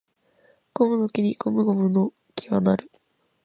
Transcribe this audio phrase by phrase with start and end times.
[0.73, 2.91] ゴムの木にゴムゴムの木は成る